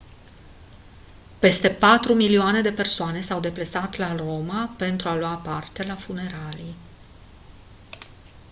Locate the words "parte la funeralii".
5.35-6.75